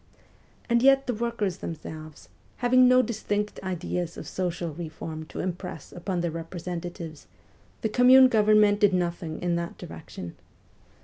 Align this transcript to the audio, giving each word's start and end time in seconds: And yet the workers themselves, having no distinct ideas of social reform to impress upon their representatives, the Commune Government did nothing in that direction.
And 0.67 0.81
yet 0.81 1.05
the 1.05 1.13
workers 1.13 1.57
themselves, 1.57 2.27
having 2.57 2.87
no 2.87 3.03
distinct 3.03 3.59
ideas 3.61 4.17
of 4.17 4.27
social 4.27 4.73
reform 4.73 5.25
to 5.27 5.41
impress 5.41 5.91
upon 5.91 6.21
their 6.21 6.31
representatives, 6.31 7.27
the 7.81 7.89
Commune 7.89 8.27
Government 8.27 8.79
did 8.79 8.95
nothing 8.95 9.39
in 9.43 9.57
that 9.57 9.77
direction. 9.77 10.35